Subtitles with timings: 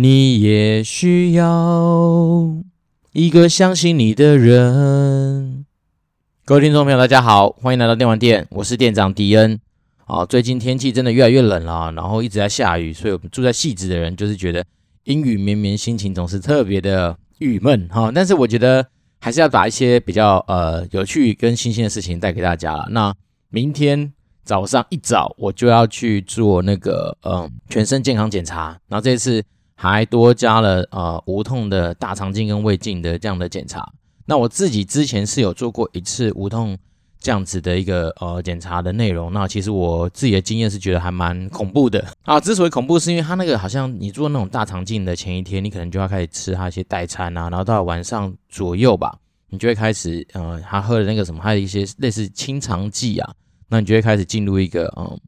[0.00, 2.62] 你也需要
[3.10, 5.66] 一个相信你的人。
[6.44, 9.58] 各位听众朋友，大家好，欢迎来到电玩店，我是店长迪恩。
[10.04, 14.64] 啊，最近天气真的越来越冷了，然后一直在下雨，所以我们住在汐止的人就是觉得
[15.02, 18.12] 阴雨绵绵，心情总是特别的郁闷哈。
[18.14, 18.86] 但是我觉得
[19.18, 22.86] 还是要把一些比较呃有趣跟新鲜的事情带给大家了。
[22.92, 23.12] 那
[23.50, 24.12] 明天
[24.44, 29.42] 早上一早我就要去做那个嗯全身健康检查，然后这次
[29.78, 33.88] 还多加了呃无痛的大肠镜跟胃镜的这样的检查。
[34.26, 36.76] 那我自己之前是有做过一次无痛。
[37.20, 42.38] 这样子的一个呃检查的内容，那其实我自己的经验是觉得还蛮恐怖的啊。
[42.38, 53.34] 之所以恐怖，是因为他那个好像你做那种大肠镜的前一天，你可能就要开始吃他一些代餐啊，然后到晚上左右吧，你就会开始呃，他喝的那个什么，还有一些类似清肠剂啊，
[53.68, 55.20] 那你就会开始进入一个嗯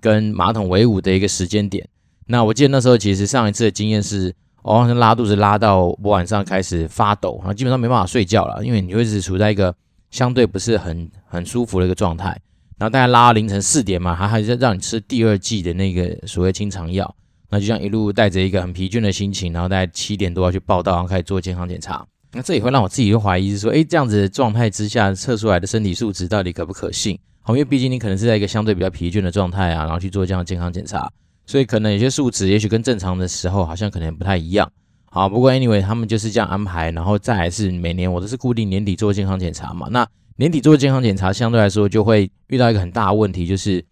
[0.00, 1.84] 跟马桶为伍的一个时间点。
[2.32, 9.74] 那我记得那时候其实上一次的经验是，我好像拉肚子拉到我晚上开始发抖，然后基本上没办法睡觉了，因为你会一直处在一个。
[10.10, 12.28] 相对不是很很舒服的一个状态，
[12.76, 17.16] 然后大概拉到凌晨四点嘛，还还是让你吃第二剂的那个所谓清肠药，
[17.48, 22.06] 那就像一路带着一个很疲倦的心情，然后大概七点多要去报到，然后开始做健康检查。
[22.34, 27.18] 那这也会让我自己就怀疑是说，哎，这样子的状态之下测出来的身体素质到底可不可信？
[27.40, 31.10] 好，因为毕竟你可能是在一个相对比较疲倦的状态啊，然后去做这样的健康检查，
[31.46, 34.70] 所以可能有些数值也许跟正常的时候好像可能不太一样。
[35.04, 39.86] 好，不过 anyway，他们就是这样安排，然后再来是每年我都是固定年底做健康检查嘛。
[39.90, 43.84] 那年底做健康检查相对来说就会遇到一个很大的问题，就是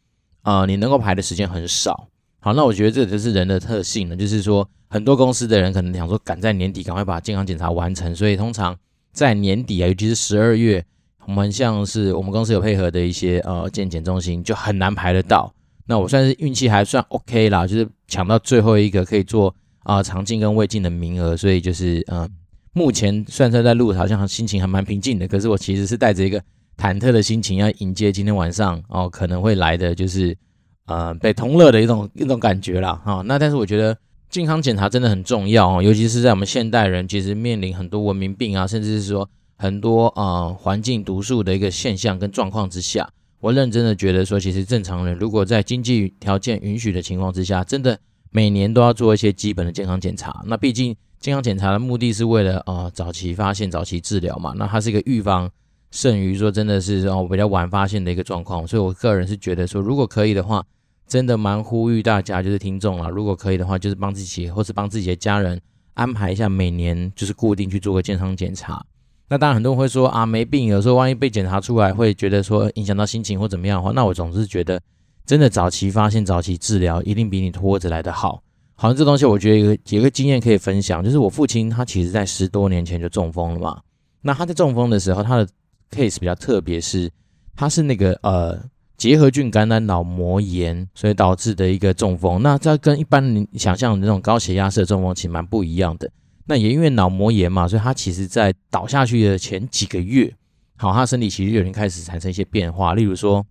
[0.43, 2.09] 呃你能够排的时间很少。
[2.41, 8.75] 好，那我觉得这就是人的特性了，就是说很多公司的人可能想说赶在年底赶快把健康检查完成，所以通常
[9.13, 10.83] 在年底啊，尤其是十二月，
[11.27, 15.53] 我们像是我们公司有配合的一些呃健检中心就很难排得到。
[15.91, 19.55] 那我算是运气还算 OK 啦，就是抢到最后一个可以做。
[19.83, 22.29] 啊，肠镜跟胃镜的名额，所以就是嗯，
[22.75, 25.27] 目前算算在路上，好像心情还蛮平静的。
[25.27, 26.39] 可是我其实是带着一个
[26.77, 30.37] 忐忑的心情，要迎接今天晚上哦可能会来的就是
[30.85, 33.01] 呃被同乐的一种一种感觉啦。
[33.03, 33.23] 哈、哦。
[33.25, 33.97] 那但是我觉得
[34.29, 43.09] 健康检查真的很重要哦，尤其是在我们现代人其实面临很多文明病啊，甚至是说很多呃环境毒素的一个现象跟状况之下，
[43.41, 47.99] 我认真的觉得说，其实正常人如果在经济条件允许的情况之下，真的。
[48.33, 55.51] 每年都要做一些基本的健康检查，那毕竟健康检查的目的是为了啊、呃、早期发现、早期治疗嘛，那它是一个预防
[55.91, 60.65] 胜于说真的是哦比较晚发现的一个状况，所以我个人是觉得说，如果可以的话，
[61.09, 65.61] 真的蛮呼吁大家就是听众啦，如果可以的话，就是帮自己或是帮自己的家人
[65.95, 68.87] 安排一下每年就是固定去做个健康检查。
[69.31, 74.79] 那当然很多人会说啊没病，有时候万一被检查出来会觉得说影响到心情或怎么样的话，那我总是觉得。
[75.27, 78.43] 真的早期发现、早期治疗，一定比你拖着来的好。
[78.75, 83.81] 好像这东西，我觉得有个有个经验可以分享，就是我父亲他其实在十多年前就中风了嘛。
[84.23, 85.47] 那他在中风的时候，他的
[85.93, 87.09] case 比较特别，是
[87.55, 88.59] 他是那个呃
[88.97, 92.43] 结核菌感染脑膜炎，所以导致的一个中风。
[92.43, 96.11] 那这跟一般你想象的那种高血压式的中风其实蛮不一样的。
[96.51, 100.35] 那也因为脑膜炎嘛，所以他其实在倒下去的前几个月，
[100.77, 103.47] 好，他身体其实就已经开始产生一些变化，例如说。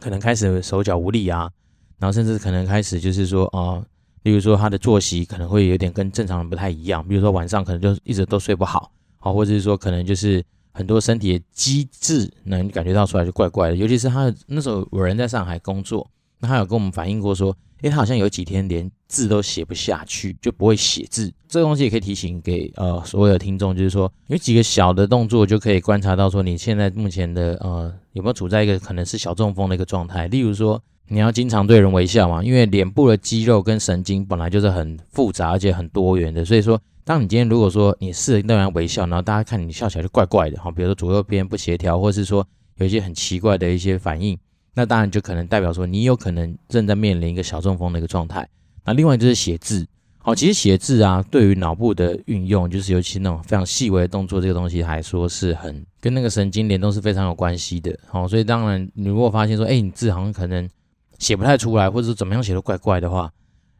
[0.00, 1.48] 可能开始手脚无力啊，
[1.98, 3.80] 然后甚至可能开始就是说啊、
[4.24, 16.10] 例如说他的作息可能会有点跟正常人不太一样，比如说晚上可能就一直都睡不好，好，或者是说可能就是很多身体的机制能感觉到出来就怪怪的，尤其是他那时候有人在上海工作，
[16.46, 21.32] 他有跟我们反映过说，诶，他好像有几天连字都写不下去，就不会写字。
[21.48, 27.92] 这个东西也可以提醒给呃所有的听众，就是说有几个小的动作就可以观察到说你现在目前的呃。
[28.14, 30.28] 有没有处在一个可能是小中风的一个状态？
[30.28, 44.38] 例如说，你要经常对人微笑嘛，因为脸部的肌肉跟神经本来就是很复杂而且很多元的，所以说，当你今天如果说你试着对人微笑，然后大家看你笑起来就怪怪的，哈，比如说左右边不协调，或是说有一些很奇怪的一些反应，
[44.74, 48.48] 那当然就可能代表说你有可能正在面临一个小中风的一个状态。
[48.84, 49.86] 那另外就是写字。
[50.18, 57.94] 好，其实写字啊，对于脑部的运用，就是尤其那种非常细微的动作，这个东西还说是很跟那个神经联动是非常有关系的。
[58.06, 60.66] 好，所以当然，你如果发现说，哎，你字好像可能
[61.18, 63.30] 写不太出来，或者是怎么样写都怪怪的话，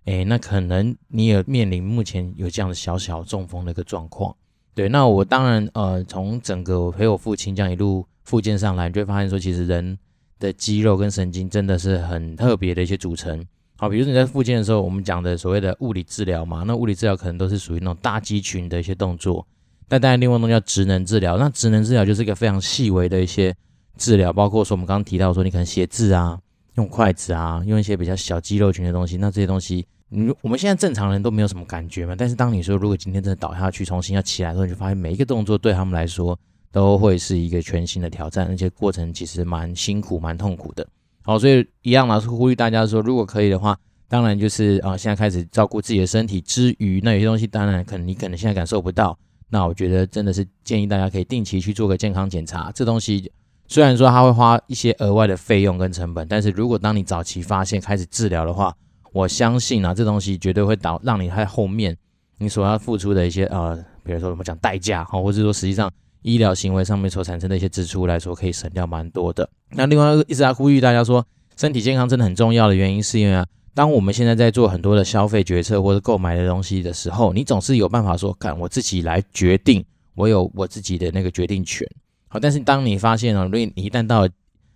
[0.05, 4.37] 哎，那可能你也面临目前有这样的小小中风的一个状况。
[4.75, 9.97] 对，那我当然，呃，从整个我陪我父亲这样一路复健上来，你就会发现说，其实人
[10.45, 13.45] 的肌肉跟神经真的是很特别的一些组成。
[13.77, 19.45] 好，比如你在复健的时候，我们讲的所谓的物理治疗嘛，那物理治疗可能都是属于那种大肌群的一些动作。
[19.89, 23.55] 但当然，另外一种叫职能治疗，那职能治疗就是一个非常细微的一些
[23.99, 26.39] 治疗，包括说我们刚刚提到说，你可能写字啊，
[26.77, 32.15] 用筷子啊，用一些比较小肌肉群的东西，那这些东西，你我们现在正常人都没有什么感觉嘛。
[32.17, 36.39] 但是当你说如果今天真的倒下去，重新要起来的时候，你就发现每一个动作对他们来说
[36.75, 40.85] 都会是一个全新的挑战，而且过程其实蛮辛苦、蛮痛苦的。
[41.23, 43.79] 好，所以一样嘛，是呼吁大家说，如果可以的话，
[44.09, 49.17] 当然就是啊，现在开始照顾自己的身体之余，那有些东西当然可能你可能现在感受不到，
[49.49, 53.31] 那我觉得真的是建议大家可以定期去做个健康检查，这东西。
[53.67, 58.75] 虽然说它会花一些额外的费用跟成本，但是如果当你早期发现开始治疗的话，
[59.13, 61.97] 我相信啊，这东西绝对会导让你在后面
[62.37, 65.91] 你所要付出的一些呃，比如说怎么讲代价哈，或者说实际上
[66.25, 69.49] 医疗行为上面所产生的一些支出来说，可以省掉蛮多的。
[69.71, 71.25] 那另外一直在呼吁大家说，
[71.55, 79.85] 身体健康真的很重要的原因，是因为啊，当我们现在在做很多的消费决策或者购买的东西的时候，你总是有办法说，看我自己来决定，
[80.15, 81.87] 我有我自己的那个决定权。
[82.29, 84.27] 好，但是当你发现了，如果你一旦到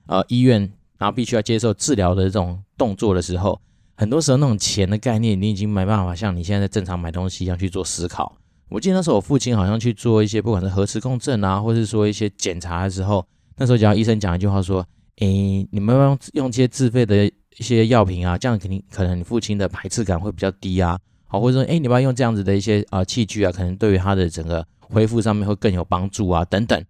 [0.07, 0.61] 呃医院，
[0.99, 3.59] 然后必须要接受治疗的这种动作的时候，
[3.97, 8.37] 很多时候那种钱的概念，你已经没办法像你现在在正常买东西一样去做思考。
[8.69, 13.25] 我记得那时候我父亲好像去做一些不管是核磁共振啊，或是说一些检查的时候，
[13.57, 14.87] 那时候只要医生讲一句话说
[15.21, 26.83] ：“诶，你们要用用这些自费的一些药品啊，这样肯定可能你父亲的排斥感会比较低啊。”好，或者说诶，你不要用这样子的一些啊、器具啊，可能对于他的整个恢复上面会更有帮助啊，等等。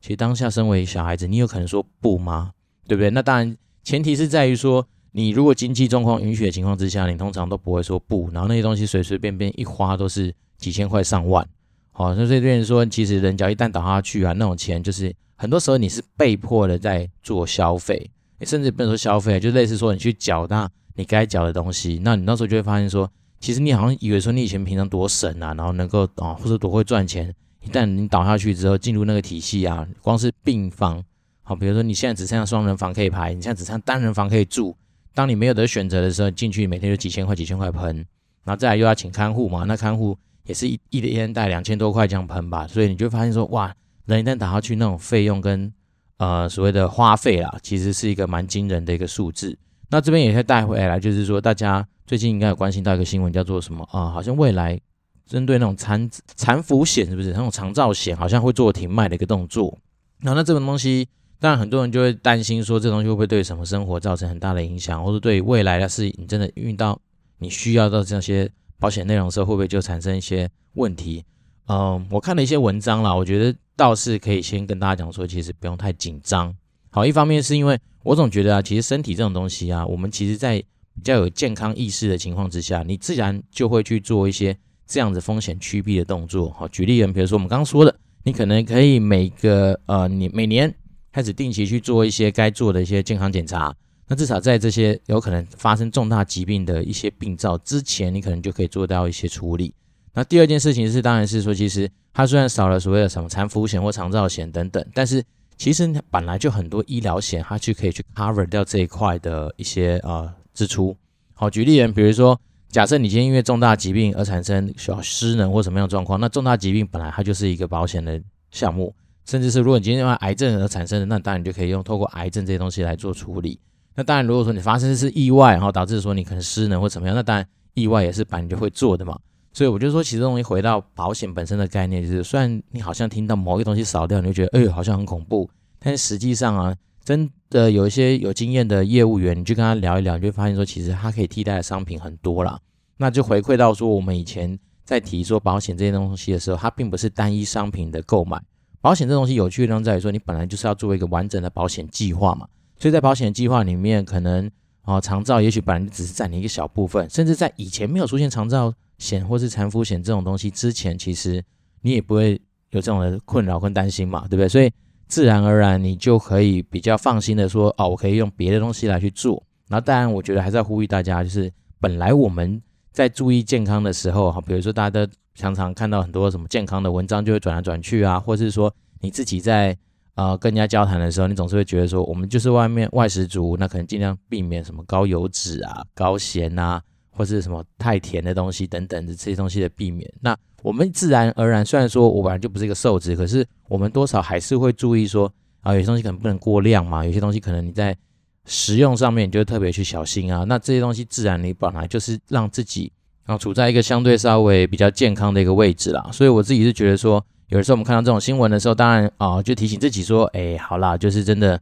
[0.00, 2.52] 其实当下身为小孩子，你有可能说不吗？
[2.86, 3.10] 对不对？
[3.10, 8.28] 那当然，前提是在于说，你如果经济状况允许的情况之下，你通常都不会说不。
[8.32, 11.46] 然后那些东西随随便便一花都是几千块上万。
[11.90, 18.10] 好，那所以这边说，其实人只要一旦倒下去啊，那种钱就是很多时候你是被迫的在做消费，
[18.42, 22.00] 甚至不能说消费，就类似说你去缴纳你该缴的东西。
[22.02, 23.10] 那你那时候就会发现说，
[23.40, 27.34] 其实你好像以为说你以前平常多省啊，然后能够啊，或者多会赚钱。
[27.64, 31.00] 一旦你倒下去之后，进入那个体系啊，光是病房，
[31.42, 34.74] 好，比如说你现在只剩下双人房可以排，你现在只剩单人房可以住。
[35.14, 37.96] 当你没有得选择的时候，进去每天就几千块、几千块喷，
[38.44, 43.74] 然后再来又要请看护嘛，那看护也是一一天带两千多块这样喷吧，所以你就发现说，哇，
[44.06, 45.72] 人一旦打下去，那种费用跟
[46.18, 49.58] 呃所谓的花费啦，其实是一个蛮惊人的一个数字。
[49.90, 54.10] 那这边也可以带回来，就是说大家最近应该有关心到一个新闻，叫做什么啊、呃？
[54.10, 54.80] 好像未来。
[55.24, 59.78] 针对那种残残服险是不是那种长照险，好像会做停卖的一个动作。
[60.18, 61.08] 然后那这种东西，
[61.38, 67.00] 当然很多人就会担心说，这东西会不会对什么生活造成很大的影响，或者对未来的是你真的遇到
[67.38, 68.50] 你需要到这些
[68.82, 71.24] 保险内容的时候，会不会就产生一些问题？
[71.68, 76.52] 嗯，我看了一些文章啦，我觉得倒是可以先跟大家讲说，其实不用太紧张。
[76.90, 84.58] 好，一方面是因为我总觉得啊，其实身体这种东西啊，我们其实在比较有健康意识的情况之下，你自然就会去做一些。
[84.84, 87.94] 这样子风险趋避的动作，好，举例人，比如说我们刚刚说的，
[88.24, 90.74] 你可能可以每个呃，你每年
[91.10, 93.74] 开始定期去做一些该做的一些健康检查，
[94.12, 99.72] 那至少在这些有可能发生重大疾病的一些病灶之前，你可能就可以做到一些处理。
[100.12, 105.24] 那第二件事情是，当然是说，其实它虽然少了所谓的什么残服险或长照险等等，但是
[105.56, 110.94] 其实本来就很多医疗险，它就可以去 cover 掉这一块的一些呃支出。
[111.32, 112.38] 好，举例人，比如说。
[112.68, 118.18] 假设你今天因为重大疾病而产生需要失能或什么样的状况，那重大疾病本来它就是一个保险的
[118.50, 118.94] 项目，
[119.26, 123.60] 甚至是如果你今天因为癌症而产生的，那当然你就可以用透过癌症这些东西来做处理。
[123.94, 129.18] 那当然，如果说你发生的是意外，然后导致说你可能失能或怎么样，那当然意外也是本来就会做的嘛。
[129.52, 136.74] 所以我就说，其实东西回到保险本身的概念，就是虽然你好像听到某一个东西少掉，你就觉得哎呦好像很恐怖，但实际上啊。
[137.04, 142.56] 真的有一些有经验的业务员，你去跟他聊一聊，你就发现说，其实他可以替代的商品很多啦。
[142.96, 148.40] 那就回馈到说，我们以前在提说保险这些东西的时候，它并不是单一商品的购买。
[148.80, 152.46] 保险这东西有趣的地方在于说，你本来就是要做一个完整的保险计划嘛。
[152.82, 161.40] 所以在保险计划里面，可能啊长照也许本来只是占你一个小部分，甚至在以前没有出现长照险或是残扶险这种东西之前，其实
[161.82, 162.32] 你也不会
[162.70, 164.48] 有这种的困扰跟担心嘛，对不对？
[164.48, 164.68] 所以。
[165.08, 169.44] 自然而然，你就可以比较放心的说，哦，我可以用别的东西来去做。
[169.68, 172.62] 然后，当然，我觉得还是要呼吁大家，就是本来我们
[172.92, 179.76] 在注意健康的时候，哈，比如说大家都常常看到很多什么健康的文章，就会转来转去啊，或是说你自己在
[180.14, 190.10] 呃跟人家交谈的时候，你总是会觉得说，我们就是外面外食族，那可能尽量避免什么高油脂啊、高咸啊，或是什么太甜的东西等等的这些东西的避免。
[190.20, 197.96] 那我们自然而然，虽然说我本来就不是一个瘦子，可是我们多少还是会注意说啊，有些东西可能不能过量嘛，有些东西可能你在
[198.44, 200.44] 食用上面你就特别去小心啊。
[200.44, 202.92] 那这些东西自然你本来就是让自己
[203.24, 206.10] 啊处在一个相对稍微比较健康的一个位置啦。
[206.12, 211.60] 所以我自己是觉得说，有的时候我们看到这种新闻的时候，当然啊就提醒自己说，哎，好啦，就是真的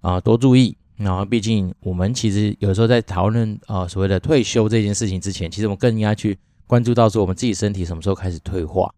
[0.00, 8.88] 啊多注意然后毕竟我们其实有时候在讨论啊所谓的退休这件事情之前，其实我们更应该去关注到说我们自己身体什么时候开始退化。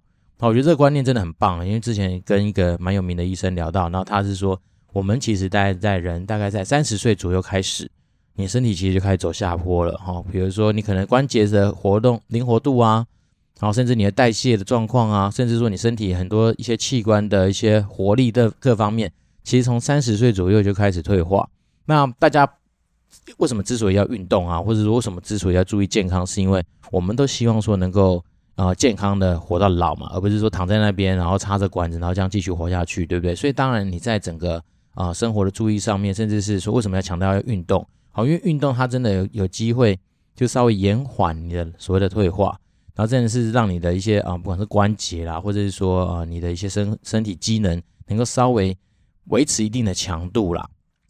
[0.40, 4.60] 我觉得这个观念真的很棒，因为之前跟一个蛮有名的医生聊到，然后他是说，
[4.92, 7.90] 我们其实大概在人大概在三十岁左右开始，
[8.34, 10.22] 你身体其实就开始走下坡了哈。
[10.30, 13.06] 比如说你可能关节的活动灵活度啊，
[13.60, 19.10] 然后甚至你的代谢的状况啊，甚至说你身体很多一些器官的一些活力的各方面，
[19.42, 21.48] 其实从三十岁左右就开始退化。
[21.86, 22.48] 那大家
[23.38, 28.24] 为什么之所以要运动啊，或者说为什么之所以要注意健康，是因为我们都希望说能够。
[28.56, 33.34] 啊、健康的活到老嘛，而不是说躺在那边，然后插着管子，然后这样继续活下去，对不对？
[33.34, 37.84] 所以当然你在整个啊、生活的注意上面，甚至是说为什么要强调要运动？
[38.12, 39.98] 好，因为运动它真的有有机会
[40.36, 42.56] 就稍微延缓你的所谓的退化，
[42.94, 48.76] 然后真的是让你的一些啊、不管是关节啦，或者是说啊、你的一些身身体机能能够稍微
[49.26, 50.68] 维持一定的强度啦。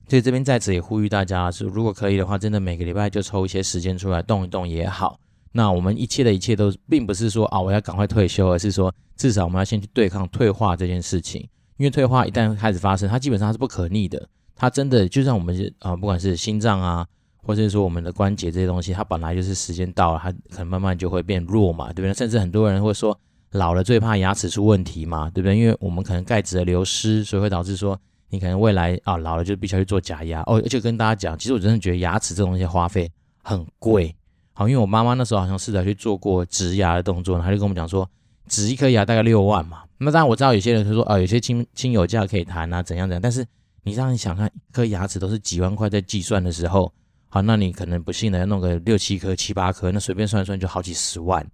[0.08, 5.18] 所以这边在此也呼吁大家，是如果可以的话，真的每个礼拜就抽一些时间出来动一动也好。
[5.52, 11.48] 那我们一切的一切都并不是说啊，我要赶快退休，而是说至少我们要先去对抗退化这件事情。
[11.76, 14.28] 因为退化一旦开始发生，它基本上是不可逆的。
[14.54, 17.06] 它真的就像我们啊，不管是心脏啊，
[17.44, 22.14] 或者是说我们的关节这些东西，它本来就是时间到了，它可能慢慢就会变弱嘛，对不对？
[22.14, 23.18] 甚至很多人会说，
[23.52, 25.56] 老了最怕牙齿出问题嘛，对不对？
[25.56, 27.96] 因为我们可能钙质的流失，所以会导致说
[28.30, 30.60] 你可能未来啊老了就必须要去做假牙哦。
[30.64, 33.10] 而且跟大家讲，其实我真的觉得牙齿这东西花费
[33.42, 34.14] 很贵。
[34.54, 38.08] 好，因为我妈妈那时候好像试着去做过植牙的动作，她就跟我们讲说，
[38.48, 39.82] 植一颗牙大概六万嘛。
[39.98, 43.20] 那当然我知道有些人就说，啊、有些亲亲友价可以谈啊，怎样怎样。
[43.20, 43.44] 但是
[43.82, 46.92] 你让你想看一颗牙齿都是几万块在计算的时候，
[47.34, 51.44] 好，那你可能不幸的要弄个六七颗、七八颗，那随便算一算就好几十万，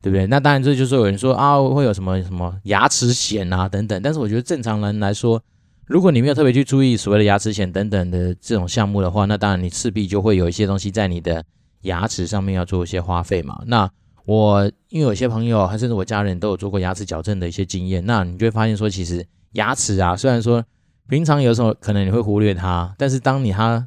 [0.00, 0.26] 对不对？
[0.26, 4.00] 那当然这就是有人说啊，会有什么什么牙齿险啊等等。
[4.00, 5.38] 但是我觉得正常人来说，
[5.84, 11.44] 如果你没有特别去注意所谓的牙齿险等等的这种项目的话，那当然你势必就会有一些东西在你的。
[11.82, 13.62] 牙齿上面要做一些花费嘛？
[13.66, 13.88] 那
[14.24, 20.64] 我因为有些朋友，甚至我家人都有做过牙齿矫正的一些经验，那你就会发现说，其实牙齿啊，虽然说
[21.08, 23.86] 平常有时候可能你会忽略它，但是当你它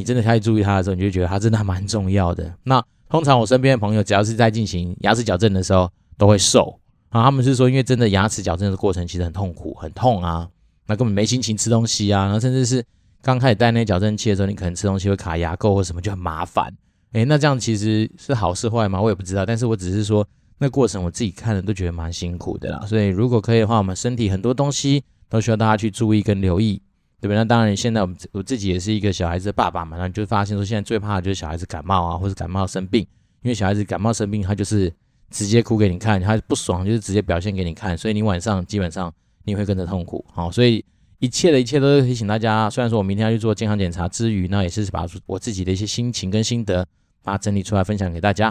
[0.00, 2.50] 你真的开始注意它的时候，你就觉得它真的还蛮重要的。
[2.64, 6.80] 那通常我身边的朋友，只要是在进行牙齿矫正的时候，都会瘦
[7.10, 7.24] 啊。
[7.24, 10.48] 他们是说，因为真的牙齿矫正的过程其实很痛苦，很痛啊，
[10.86, 12.82] 那根本没心情吃东西啊，然后甚至是
[13.20, 16.74] 刚开始戴那矫正器的时候，你可能吃东西会卡牙垢或什么，就很麻烦。
[17.12, 18.98] 诶，那这样其实是好是坏吗？
[19.02, 19.44] 我也不知道。
[19.44, 20.26] 但是我只是说，
[20.58, 22.86] 那过程我自己看了都觉得蛮辛苦的啦。
[22.86, 26.80] 所以如果可以的话，我们身体很多东西都需要大家去注意跟留意，
[27.20, 27.36] 对不对？
[27.36, 33.06] 那当然，现在我们我自己也是一个小孩子的爸爸嘛，那就发现说，现在最怕的就是小孩子感冒啊，或者感冒生病。
[33.42, 34.92] 因为小孩子感冒生病，他就是
[35.30, 39.12] 直接哭给你看，他不爽就是直接表现给你看，所以你晚上基本上
[39.44, 40.24] 你会跟着痛苦。
[40.32, 40.84] 好，所以
[41.18, 42.68] 一切的一切都是提醒大家。
[42.70, 46.86] 虽然说我明天要去做健康检查之余，那也是把我自己的一些心情跟心得。
[47.22, 48.46] 把它整理出来分享给大家。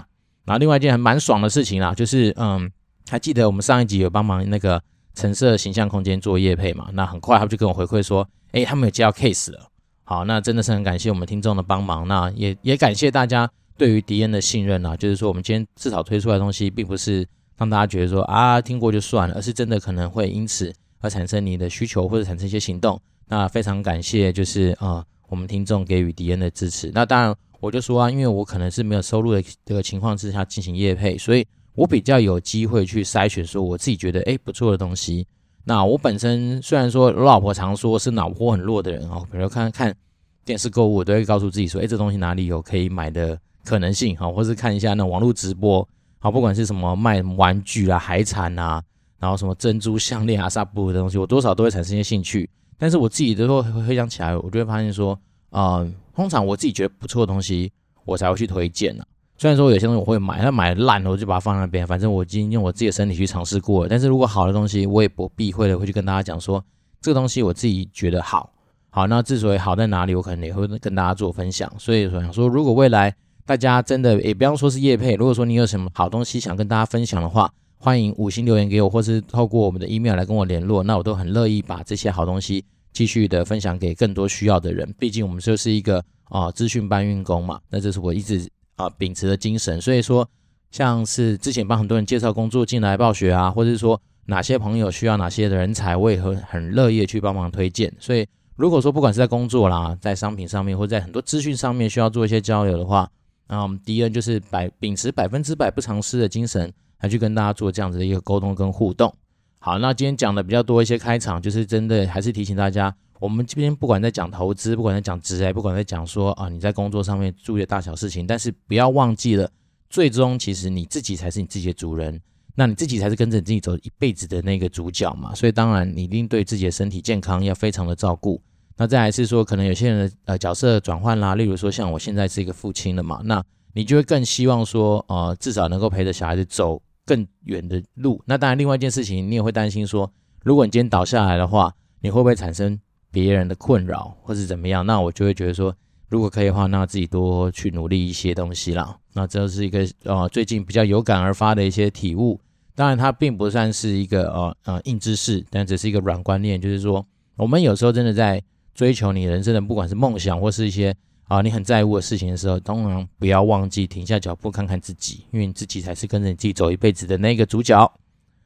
[0.45, 2.71] 然后另外一件还蛮爽的事情啦，就是嗯，
[3.09, 4.79] 还记得我们上一集有帮忙那个
[5.15, 6.87] 橙色形象空间做业配嘛？
[6.93, 9.69] 那很快他就跟我回馈说，诶，他们有接到 case 了。
[10.03, 12.07] 好，那真的是很感谢我们听众的帮忙。
[12.07, 17.27] 那也也感谢大家对于迪恩的信任啊，就是说我们今天至少推出来的东西，并不是
[17.57, 22.99] 让大家觉得说啊听过就算了，而是真的可能会因此而产生你的需求或者产生一些行动。
[23.27, 26.91] 那非常感谢，就是啊、呃、我们听众给予迪恩的支持。
[26.93, 27.35] 那当然。
[27.61, 35.27] 我就说啊，因为我可能是没有收入的这个情况之下进行业配，所以我比较有机会去筛选说我自己觉得诶不错的东西。
[35.69, 39.95] 那我本身虽然说我老婆常说是脑波很弱的人哦，比如看看
[40.43, 48.81] 电视购物，我都会告诉自己说，诶这东西哪里有可以买的可能性哈，或是看一下那网络直播，好，不管是什么卖玩具啊、海产啊，
[49.19, 52.49] 然后什么珍珠项链啊、纱布的东西，我多少都会产生一些兴趣。
[52.75, 55.15] 但是我自己都会回想起来，我就会发现说，
[55.51, 57.71] 啊、通常我自己觉得不错的东西，
[58.05, 59.03] 我才会去推荐呢。
[59.39, 61.87] 虽然说有些东西我会买，但买烂了我就把它放在那边。
[61.87, 63.89] 反正我已经用我自己的身体去尝试过了。
[63.89, 66.61] 但是如果好的东西，我也不避讳的会去跟大家讲说，
[67.01, 68.51] 这个东西我自己觉得好。
[68.89, 71.71] 好，那之所以好在哪里，我可能也会跟大家做分享。
[71.79, 73.15] 所以说想说，如果未来
[73.45, 82.65] 大家真的也不要说是叶配，如果说你有什么好东西想跟大家分享的话，欢迎五星留言给我，或是透过我们的 email 来跟我联络，那我都很乐意把这些好东西。
[82.91, 89.79] 继续的分享给更多需要的人，毕竟我们就是一个啊资讯搬运工嘛，那这是我一直啊秉持的精神。
[89.79, 90.27] 所以说，
[90.71, 97.93] 像是之前帮很多人介绍工作进来暴雪啊，或者是说哪些朋友需要哪些人才，我也会很乐意去帮忙推荐。
[97.99, 103.09] 所以如果说不管是在工作啦，在商品上面，或在很多资讯上面需要做一些交流的话，
[103.47, 109.13] 那我们迪恩就是百秉持百分之百不藏私的精神，来去跟大家做这样子的一个沟通跟互动。
[109.57, 119.51] 好，那今天讲的比较多一些开场，就是真的还是提醒大家，我们这边不管在讲投资，不管在讲职业，不管在讲说啊你在工作上面注意的大小事情，但是不要忘记了，
[119.89, 122.19] 最终其实你自己才是你自己的主人，
[122.55, 125.35] 那你自己才是跟着你自己走一辈子的那个主角嘛。
[125.35, 128.41] 所以当然你一定对自己的身体健康要非常的照顾。
[128.77, 138.23] 那再来是说，可能有些人的呃角色转换啦，例如说像我现在是一个父亲了嘛，那你就会更希望说，呃，至少能够陪着小孩子走更远的路。
[138.25, 140.09] 那当然，另外一件事情，你也会担心说，
[140.43, 142.79] 如果你今天倒下来的话，你会不会产生
[143.11, 144.85] 别人的困扰或是怎么样？
[144.85, 145.75] 那我就会觉得说，
[146.09, 148.97] 如果可以的话，那自己多去努力一些东西啦。
[149.13, 152.39] 那这是一个呃最近比较有感而发的一些体悟。
[152.75, 158.41] 当然，它并不算是一个呃呃硬知识，但只是一个软观念，就是说，我们有时候真的在。
[158.75, 167.91] 追求你人生的，不管是梦想或是一些啊你很在乎的事情的时候，当然不要忘记停下脚步看看自己，因为你自己才是跟着你自己走一辈子的那个主角。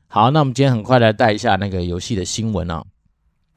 [0.08, 2.84] 好，那我们今天很快来带一下那个游戏的新闻啊。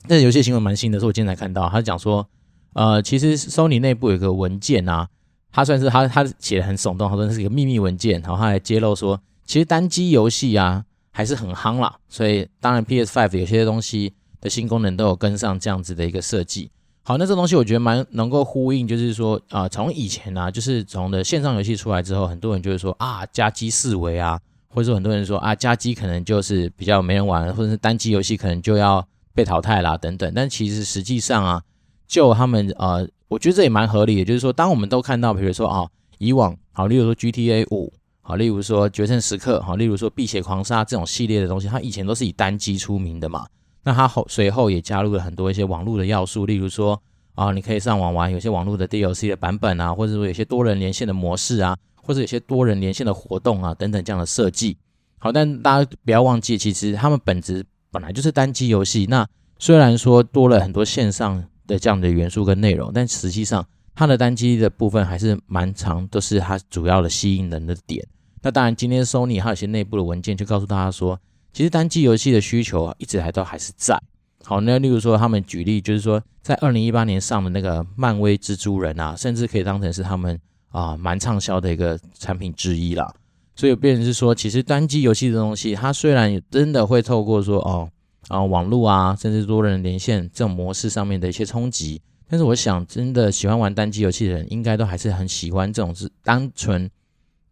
[0.08, 2.28] 那有些新闻蛮新的，是我今天才看到，他讲说，
[2.75, 5.08] 呃，其实 Sony 内部有个文件啊，
[5.52, 14.14] 他算是他他写的很耸动，他说是一个秘密文件，然后他还揭露说，其实单机游戏啊还是很夯啦，所以当然 PS Five 有些东西。
[14.38, 16.70] 的新功能都有跟上这样子的一个设计。
[17.02, 29.04] 好，那这东西我觉得蛮能够呼应，就是说啊，从以前啊，就是从的线上游戏出来之后，很多人就会说啊，家机四维啊，或者说很多人说啊，家机可能就是比较没人玩，或者是单机游戏可能就要
[29.37, 30.33] 被淘汰啦等等。
[30.35, 31.62] 但其实实际上啊，
[32.09, 35.87] 就他们呃，我觉得这也蛮合理的，就是说，当我们都看到，比如说啊，
[36.19, 43.47] 以往好，例如说 GTA 五，好，例如说决胜时刻，好，例如说碧血狂杀这种系列的东西，它以前都是以单机出名的嘛。
[43.85, 47.00] 那它后随后也加入了很多一些网络的要素，例如说
[47.35, 54.76] 啊，你可以上网玩有些网络的 DLC 的版本啊，或者说有些多人连线的模式啊，或者有些多人连线的活动啊等等这样的设计。
[55.19, 57.64] 好，但大家不要忘记，其实他们本质
[57.96, 59.06] 本来就是单机游戏。
[59.09, 59.26] 那
[59.59, 68.06] 虽然说多了很多线上的这样的元素跟内容，但实际上它的单机的部分还是蛮长，都是它主要的吸引人的点。
[68.42, 71.18] 那当然，今天 Sony 还有些内部的文件就告诉大家说。
[71.52, 73.98] 其实单机游戏的需求啊，一直还都还是在。
[74.44, 83.11] 好，那例如说他们举例，就是说在二零一八年上的那个漫威蜘蛛人啊，甚至可以当成是他们啊蛮畅销的一个产品之一啦。
[83.57, 87.90] 所以变成是说，其实单机游戏的东西，它虽然真的会透过说哦
[88.29, 96.88] 啊网络啊，甚至多人连线这种模式上面的一些冲击，但是我想真的喜欢玩单机游戏的人，应该都还是很喜欢这种是单纯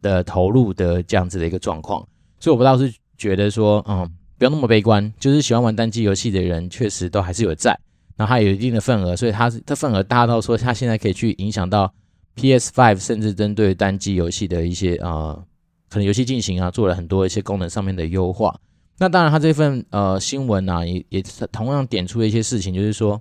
[0.01, 2.07] 的投入的这样子的一个状况。
[2.39, 2.95] 所以我不知道是。
[3.17, 7.71] 觉得说，嗯，不要那么悲观，就是喜欢玩单机游戏的人，确实都还是有在，
[8.17, 11.91] 然后还有一定的份额，所以它它份额大到说，它现在可以去影响到
[12.35, 15.41] PS5，甚至针对单机游戏的一些呃，
[15.89, 18.59] 可能游戏进行啊，做了很多一些功能上面的优化。
[18.99, 23.21] 那当然，他这份呃新闻啊，也也同样点出了一些事情，就是说，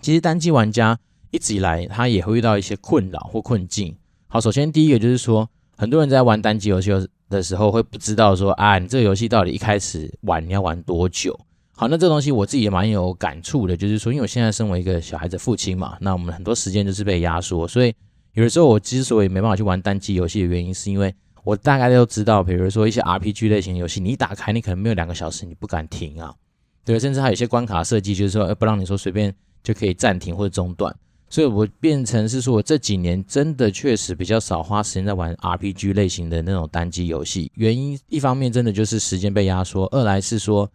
[0.00, 0.98] 其实单机玩家
[1.30, 3.96] 一直以来，他也会遇到一些困扰或困境。
[4.26, 6.90] 好，首先第一个就是说，很多人在玩单机游戏
[7.28, 11.38] 的时候会不知道说啊，你这个游戏到底一开始玩你要玩多久？
[11.74, 17.94] 好，那这东西我自己也蛮有感触的，就是说，因为我现在身为一个小孩子父亲嘛，那我们很多时间就是被压缩，所以
[18.34, 26.34] 有的时候我之所以没办法去玩单机游戏的原因，是因为我大概都知道，比如说一些 RPG 类型游戏，你一打开你可能没有两个小时，你不敢停啊，
[26.84, 30.94] 对，甚至还有一些关卡设计，就是说不让你说随便就可以暂停或者中断。
[31.28, 37.50] 所以我变成是说，我这几年真的确实比较少花时间在玩 RPG 类型的那种单机游戏。
[37.54, 40.70] 原因一方面真的就是时间被压缩，二来是说，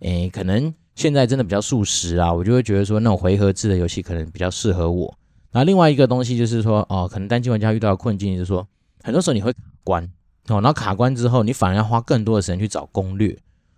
[0.00, 5.16] 诶，可能现在真的比较速食啊，我就会觉得说那种回合制的游戏可能比较适合我。
[5.50, 8.68] 那另外一个东西就是说，哦，可能单机玩家遇到的困境就是说，
[9.02, 10.04] 很多时候你会卡关
[10.48, 13.36] 哦，然后卡关之后，你反而要花更多的时间去找攻略。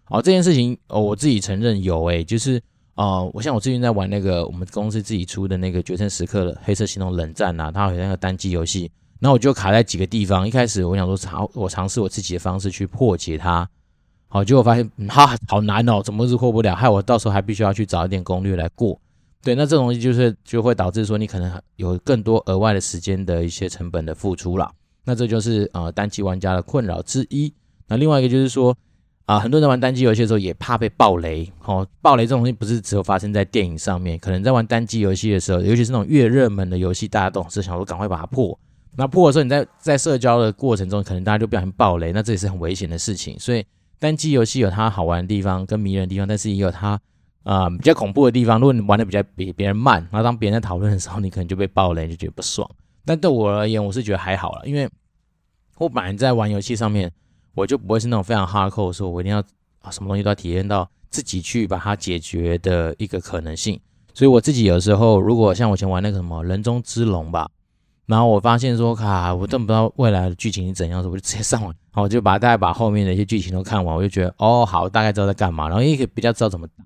[0.09, 2.63] 哦，这件事情哦，我自己承认有诶，就是。
[2.97, 10.47] 哦、我像我最近在玩那个我们公司自己出的那个《决胜时刻》的黑色行动冷战啊，它有那个单机游戏，然后我就卡在几个地方。
[10.47, 13.69] 一开始我想说尝我尝试我自己的方式去破解它，
[14.29, 16.73] 好，结果发现哈好难哦，怎么是破不了？
[16.73, 18.97] 害我到时候还必须要去找一点攻略来过。
[19.43, 24.71] 对，那这种东西就是就会导致说你可能有更多额外的时间的一些成本的付出啦。
[25.05, 27.53] 那这就是呃单机玩家的困扰之一。
[27.89, 28.77] 那另外一个就是说。
[29.27, 38.61] 啊，很多人玩单机游戏的时候也怕被爆雷，哦，爆雷这种东西不是只有发生在电影上面，可能在玩单机游戏的时候，尤其是那种越热门的游戏，大家都是想说赶快把它破。
[38.99, 43.35] 那破的时候，你在在社交的过程中，可能大家就不小心爆雷，那这也是很危险的事情。
[43.39, 43.65] 所以
[43.99, 47.01] 单机游戏有它好玩的地方跟迷人的地方，但是也有它
[47.45, 48.61] 啊、比较恐怖的地方。
[48.61, 52.71] 如果你玩的比较比别人慢，然后当别人在讨论的时候，你可能就被爆雷，就觉得不爽。
[53.05, 54.89] 但对我而言，我是觉得还好了，因为
[55.79, 57.13] 我本来在玩游戏上面。
[57.57, 59.39] 我就不会是那种非常 hardcore 说，我一定要
[59.81, 63.81] 啊什么东西都要体验到自己去把它解决的一个可能性。
[64.13, 67.49] 所以我自己有时候如果像我以前玩那个什么人中之龙吧，
[68.07, 76.85] 然后我发现说卡，我真不知道未来的剧情是怎样，我就直接上网，然后我就把大概把后面的一些剧情都看完，我就觉得哦好，大概知道在干嘛，然后也可以比较知道怎么打，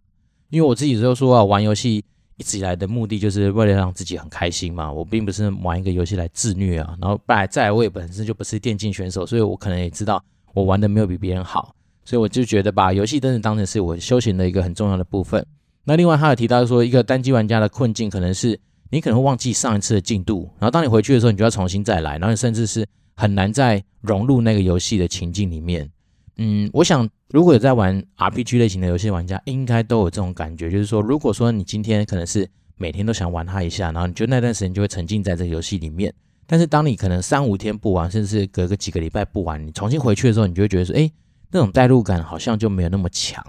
[0.51, 2.05] 因为我自己就说啊，玩游戏。
[2.39, 6.97] 一直以来的目的就是为了让自己很开心嘛，我并不是玩一个游戏来自虐啊。
[7.01, 10.25] 然后，再来，再来，我也本身就不是电竞选手，所以我可能也知道
[10.55, 11.75] 我玩的没有比别人好，
[12.05, 15.45] 所以我就觉得把游戏真的当成是我休闲的一个很重要的部分。
[15.85, 18.59] 那另外，他有提到说，一个单机玩家的困境可能是
[18.91, 25.91] 你可能会忘记上一次的进度，然后当你回去的时候，你就要重新再来，然后你甚至是很难再融入那个游戏的情境里面。
[26.39, 36.15] 嗯，我想如果有在玩 RPG 类型的游戏玩家，应该都有这种感觉，就是说，如果说你今天可能是每天都想玩它一下，然后你就那段时间就会沉浸在这个游戏里面。
[36.47, 41.13] 但是当你可能三五天不玩，甚至隔个几个礼拜不玩，你重新回去的时候，你就会觉得说，诶，
[41.51, 43.45] 那种代入感好像就没有那么强。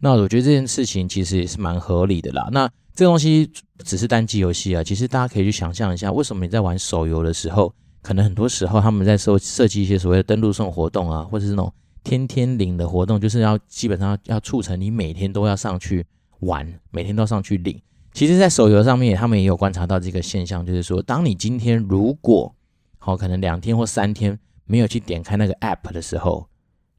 [0.00, 2.48] 那我觉得这件事情其实也是蛮合理的啦。
[2.50, 3.52] 那这东西
[3.84, 11.70] 只是单机游戏啊，其实大家可以去想象一下，为什么你在玩手游的时候，可能很多时候他们在设设计一些所谓的登录送活动啊，或者是那种。
[12.04, 16.04] 天天领的活动就是要基本上要促成你每天都要上去
[16.40, 17.80] 玩，每天都上去领。
[18.12, 22.54] 其实，在手游上面，他们也有观察到这个现象，就是说，当你今天如果
[22.98, 26.46] 好可能两天或三天没有去点开那个 app 的时候，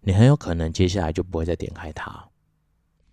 [0.01, 2.25] 你很有可能接下来就不会再点开它。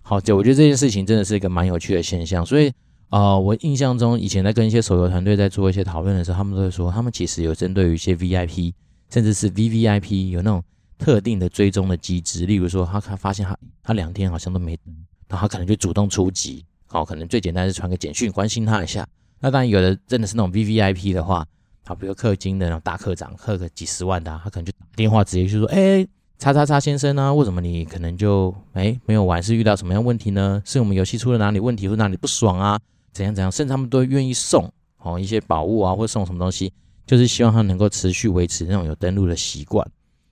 [0.02, 2.46] 好，就我觉得这件事情真的是一个蛮有趣的现象。
[2.46, 2.72] 所以，
[3.10, 8.72] 呃，我印象中以前在跟一些手游团队在做一些讨论的时候，他们都会说，他们其实有针对于一些 VIP，
[9.10, 10.62] 甚至是 VVIP 有那种。
[11.00, 14.94] 特定的追踪的机制，例如说，他他发现他他两天好像都没登，
[15.26, 19.06] 然后他可能就主动出击，好，可能最简单是传个简讯关心他一下。
[19.40, 21.44] 那当然有的真的是那种 VVIP 的话，
[21.86, 26.06] 好，比如氪金的那种大课长，氪个几十万的，他可能就打电话直接就说，哎，
[26.38, 30.62] 叉叉叉先生呢，为什么你可能就哎没有玩，是遇到什么样问题呢？
[30.66, 32.78] 是我们游戏出了哪里问题，或哪里不爽啊？
[33.12, 33.50] 怎样怎样？
[33.50, 36.72] 甚至他们都愿意送哦一些宝物啊，或送什么东西，
[37.06, 39.86] 就是希望他能够持续维持那种有登录的习惯。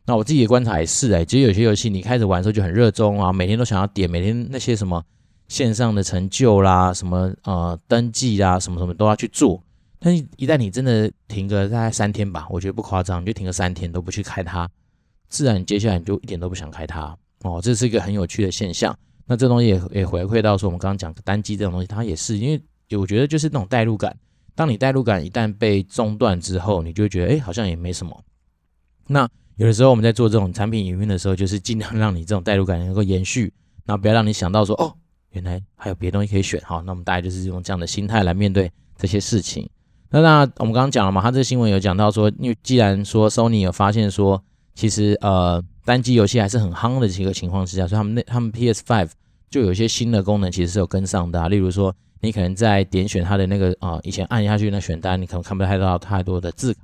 [0.09, 5.05] 那我自己的观察也是哎、其实有些游戏你开始玩的时候就很热衷啊，每天都想要点，每天那些什么
[5.49, 9.63] 线上的成就啦，什么呃登记啦，什么什么都要去做。
[9.99, 14.67] 但是一旦你真的停个大概三天吧，我觉得不夸张，你就停个三天都不去开它，
[15.29, 17.61] 自然接下来你就一点都不想开它哦。
[17.63, 18.97] 这是一个很有趣的现象。
[19.27, 24.17] 那这东西也也回馈到说，我们刚刚讲的单机这种东西，它也是因为我觉得就是那种代入感。
[24.55, 28.25] 当你代入感一旦被中断之后，你就觉得哎，好像也没什么。
[29.07, 33.53] 那有的时候我们在做这种产品营运的时候，就是尽量让你这种代入感能够延续，
[33.85, 34.95] 然后不要让你想到说哦，
[35.31, 36.63] 原来还有别的东西可以选。
[36.65, 39.69] 好，那我们大概就是用这样的心态来面对这些事情。
[40.11, 44.41] 那那我们刚刚讲了嘛，他这个新闻有讲到说，因为既然说 Sony 有发现说，
[44.77, 49.11] 其实呃单机游戏还是很夯的这个情况之下，所以他们那他们 PS5
[49.51, 56.77] 就有一些新的功能其实是有跟上的啊，例如说你可能在点选它的那个啊、以前按下去那选单，你可能看不太到太多的字。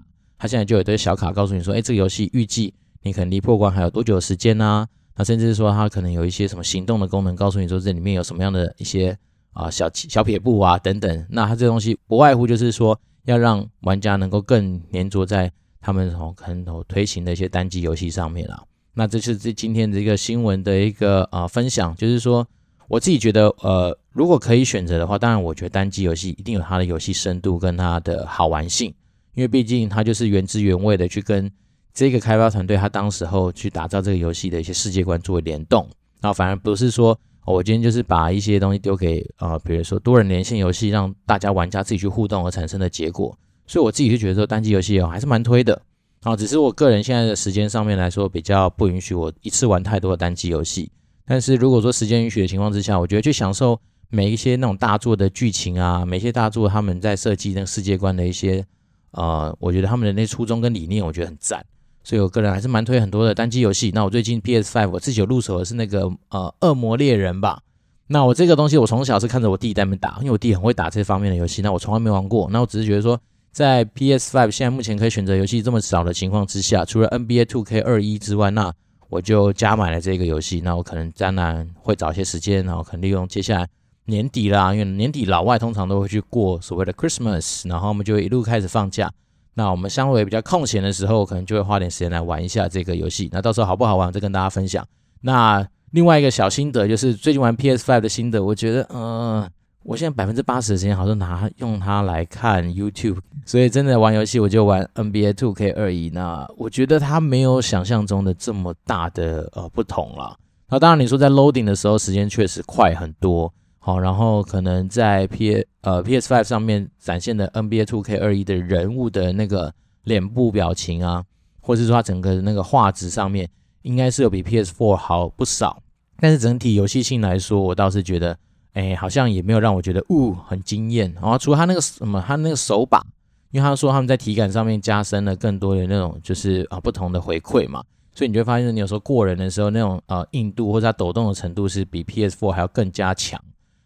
[0.44, 4.86] 他现在就有一堆小卡告诉你说，哎，这个游戏预计你可能离破关还有多久的时间呢？
[5.16, 9.16] 那甚至说，它可能有一些什么行动的功能，告诉你说这里面有什么样的一些
[9.54, 11.26] 啊小小撇步啊等等。
[11.30, 18.64] 那它这东西不外乎就是说，要让玩家能够更黏着在他们从可能推行的一些单机游戏上面了。
[18.92, 22.46] 那这是这今天这个新闻的一个啊分享，就是说
[22.88, 28.92] 我自己觉得，呃，如果可以选择的话，当然我觉得单机游戏一定有它的游戏深度跟它的好玩性。
[29.34, 31.50] 因为毕竟它就是原汁原味的去跟
[31.92, 35.88] 这个开发团队他当时候去打造这个游戏的一些世界观作为联动，
[36.20, 43.38] 然后反而不是说，我今天就是把一些东西丢给啊、呃，比如说多人连线游戏，让大家玩家自己去互动而产生的结果。
[43.66, 45.80] 所以我自己就觉得说单机游戏哦还是蛮推的
[46.22, 50.90] 啊，只是我个人现在的时间上面来说比较不允许我一次玩太多的单机游戏。
[51.26, 58.66] 但是如果说时间允许的情况之下，我觉得去享受每一些那种大作的剧情啊，每一些大作他们在设计那个世界观的一些。
[59.14, 61.64] 呃，我觉得他们的那初衷跟理念，我觉得很赞，
[62.02, 63.90] 所以我个人还是蛮推很多的单机游戏。
[63.94, 67.60] 那我最近 P S Five，我自己有入手的是那个呃《恶魔猎人》吧。
[68.06, 72.48] 那我这个东西我从小是看着我弟在那边打，因为我弟很会打这方面的游戏，那我从来没玩过。
[72.50, 73.18] 那我只是觉得说，
[73.50, 78.70] 在 P S Five 现在目前可以选择游戏这么少的情况之下，除了 NBA 2K21 之外，那
[79.08, 80.60] 我就加买了这个游戏。
[80.60, 83.68] 那我可能将来会找一些时间，然后可能利用接下来。
[84.06, 89.10] 年底啦，因为年底老外通常都会去过所谓的 Christmas，然后我们就一路开始放假。
[89.54, 93.28] 那我们相对比较空闲的时候，可能就会花点时间来玩一下这个游戏。
[93.32, 94.84] 那到时候好不好玩，再跟大家分享。
[95.20, 99.48] 那另外一个小心得就是最近玩 PS5 的心得，我觉得，嗯、
[99.84, 106.12] 我现在百分之八十的时间好像拿用它来看 YouTube，所以真的玩游戏我就玩 NBA two K21。
[106.12, 110.36] 那我觉得它没有想象中的这么大的呃不同了。
[110.68, 113.52] 那当然你说在 loading 的时候，时间确实快很多。
[113.86, 119.70] 好，然后可能在 P 呃 PS Five 上面展现的 NBA 2K21 的人物的那个
[120.04, 121.22] 脸部表情啊，
[121.60, 123.46] 或者是说它整个那个画质上面，
[123.82, 125.82] 应该是有比 PS Four 好不少。
[126.18, 128.34] 但是整体游戏性来说，我倒是觉得，
[128.72, 131.12] 哎，好像也没有让我觉得，呜、呃，很惊艳。
[131.12, 133.04] 然后除了它那个什么，它那个手把，
[133.50, 137.84] 因为他说他们在体感上面加深了更多的那种，就是啊不同的回馈嘛。
[138.14, 143.38] 所以你就会发现，你有时候过人的时候，那种呃硬度或者它抖动的程度是比 PS Four 还要更加强。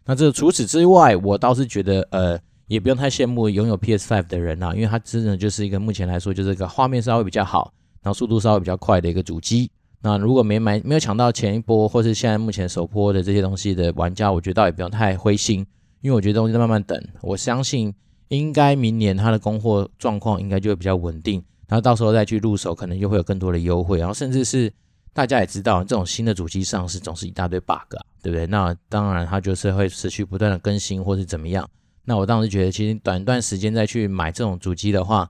[0.09, 9.69] 那这除此之外，我倒是觉得呃也不用太羡慕拥有 PS5 的人啊，因为它真的就是一个目前来说就是一个画面稍微比较好，然后速度稍微比较快的一个主机。
[10.01, 15.59] 那如果没买没有抢到前一波或是现在目前首波的这些东西的玩家，我觉得倒也不用太灰心，
[16.01, 17.93] 因为我觉得东西在慢慢等，我相信
[18.29, 21.39] 应该明年它的供货状况应该就会比较稳定。
[21.67, 23.99] 然后到时候再去入手，可能就会有更多的优惠。
[23.99, 24.73] 然后甚至是
[25.13, 28.45] 大家也知道，这种新的主机上市总是一大堆 bug 啊，对不对？
[28.47, 31.69] 那当然它就是会持续不断的更新，或是怎么样。
[32.05, 35.29] 那我当时觉得，其实短段时间再去买这种主机的话，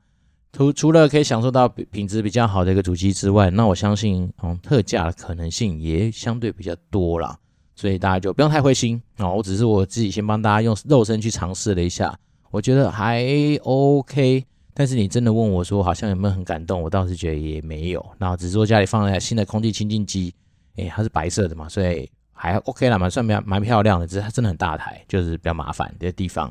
[0.54, 7.38] 除除了可以享受到品质比较好的一个主机之外，那我相信，嗯，特价的可能性也相对比较多啦。
[7.76, 9.32] 所以大家就不用太灰心啊。
[9.32, 12.18] 我只是我自己先帮大家用肉身去尝试了一下，
[12.52, 13.26] 我觉得还
[13.64, 14.44] OK。
[14.74, 16.82] 但是你真的问我说，好像有没有很感动？
[16.82, 18.06] 我倒是觉得也没有。
[18.18, 20.34] 那只是说家里放了台新的空气清净机，
[20.76, 22.10] 诶，它是白色的嘛，所以
[22.42, 24.08] 还 OK 啦，蛮算蛮蛮漂亮的。
[24.08, 26.50] 只是它真的很大台，就是比较麻烦这个地方。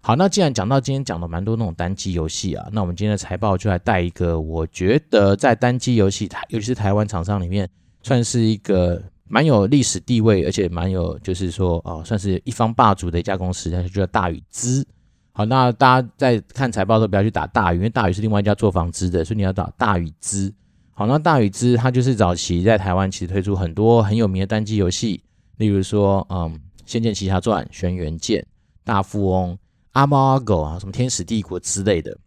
[0.00, 7.68] 好，那既然讲到今天讲的蛮多那种单机游戏啊，那我们今天的财报就来带一个，我觉得在单机游戏台，尤其是台湾厂商里面，
[8.02, 14.86] 算是一个蛮有历史地位，而且蛮有就是说哦，算是一方霸主的一家公司，它就叫大宇资。
[15.32, 20.54] 好，那大家在看财报的时候不要去打大宇，因为大宇是另外一家做纺织的，所以你要打大宇资。
[20.98, 25.22] 好，那大宇之它就是早期在台湾其实推出很多很有名的单机游戏，
[25.58, 26.52] 例如说，嗯，
[26.84, 28.40] 《仙剑奇侠传》、《轩辕剑》、
[28.82, 29.52] 《大富翁》、
[29.92, 32.18] 阿猫阿狗啊，什么《天使帝国》之类的。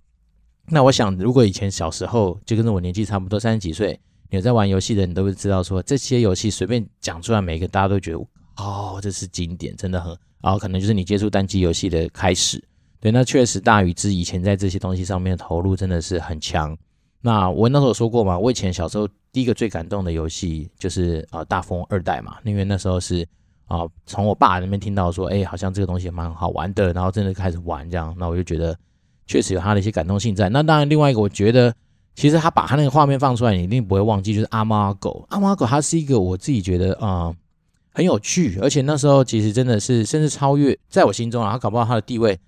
[0.68, 8.20] 那我想，如果以前小时候就跟着我年纪差不多三十几岁，有在玩游戏的，你都会知道说这些游戏随便讲出来，每个大家都觉得
[8.56, 12.64] 哦，这是经典，真的很，然后可能就是你接触单机游戏的开始。
[13.02, 16.78] 对，那确实大宇之以前在这些东西上面投入真的是很强。
[17.22, 23.22] 那我那时候说过嘛，我以前小时候第一个最感动的游戏就是啊、呃、大富翁二代嘛，因为那时候是
[23.68, 28.76] 啊、呃、从我爸那边听到说，哎，好像这个东西蛮好玩的，然后真的开始玩这样，那我就觉得
[29.28, 30.50] 确实有它的一些感动性在。
[30.50, 31.74] 那当然另外一个我觉得，
[32.16, 35.26] 其实他把他那个画面放出来，你一定不会忘记，就是阿猫阿狗。
[35.30, 37.34] 阿猫阿狗它是一个我自己觉得啊、
[37.94, 42.40] 很有趣，而且那时候其实真的是甚至超越在我心中啊，搞不好它的地位。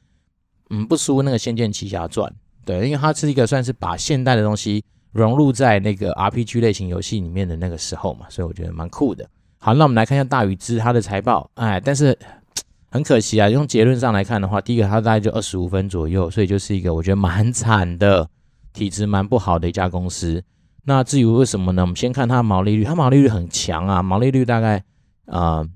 [0.69, 2.27] 嗯，不输那个《仙剑奇侠传》，
[2.65, 9.27] 对，因为它是一个算是把现代的东西融入在那个 RPG 类型游戏里面的那个时候嘛，所以我觉得蛮酷的。
[9.59, 12.17] 好，那我们来看一下大宇之它的财报，哎，但是
[12.89, 18.29] 很可惜啊，用结论上来看的话，第一个它大概就二十五分左右，所以就是一个我觉得蛮惨的，
[18.73, 20.43] 体质蛮不好的一家公司。
[20.85, 21.81] 那至于为什么呢？
[21.83, 24.77] 我们先看它的毛利率，它毛利率很强啊，毛利率大概
[25.25, 25.57] 啊。
[25.57, 25.69] 呃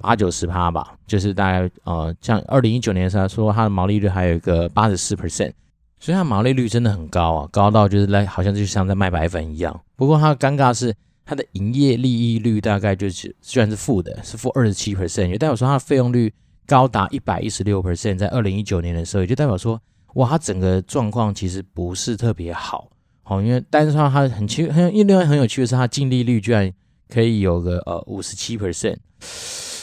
[0.00, 5.50] 八九十趴吧，就是大概呃，像二零一九年的时候说它的毛利率还有一个八十四 percent，
[6.00, 9.80] 所以它毛利率真的很高啊，高到就是来好像就像在卖白粉一样。
[9.96, 16.32] 不过它的尴尬是它的营业利益率大概就是虽然是负的，是负二十七 percent，也代表说它的费用率
[16.66, 19.80] 高达一百一十六 percent，在二零一九年的时候，也就代表说
[20.14, 22.88] 哇，它整个状况其实不是特别好，
[23.22, 26.72] 好，因为但是说它很奇很因为另外很有趣的是它净利率居然
[27.08, 28.96] 可以有个呃五十七 percent。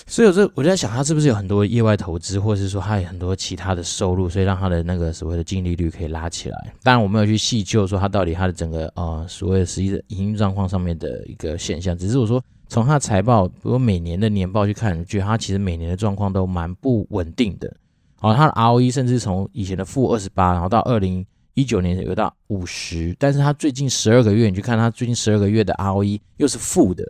[0.08, 6.74] 所以，我这我就在想，他是不是有很多业外投资，或者是说他有很多其他的收入，所以让他的那个所谓的净利率可以拉起来。
[6.84, 12.39] 当然，我没有去细究说他到底他的整个呃所谓的实际的营运状况上面的一个现象，只是我说
[12.70, 17.76] 从他的财报，比如每年的年报去看，觉得他其实每年的状况都蛮不稳定的。
[18.18, 27.04] 好，他的 ROE 甚至从以前的负二十八，然后到二零一九年有到五十，但是他最近十二个月，你去看他最近十二个月的 ROE 又是负的。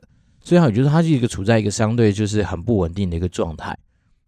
[0.46, 3.76] 所以我觉得它是一个处在一个相对就是很不稳定的一个状态。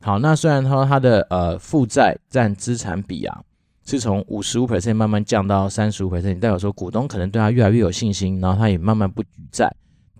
[0.01, 3.39] 好，那虽然说它的呃负债占资产比啊
[3.85, 9.71] 是从五十五 percent 慢慢降到三十五 percent，代表说股东可能对它越来越有信心，然后它也慢慢不举债。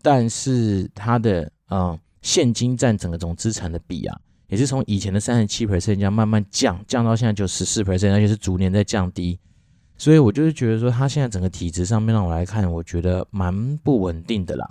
[0.03, 9.38] 但是它的嗯、现金占整个总资产的比啊，也是从以前的三十七 percent 这样慢慢降，降到现在就十四 percent，而且是逐年在降低。
[9.97, 14.69] 所以我就是觉得说，它现在整个体质上面让我来看，我觉得蛮不稳定的啦。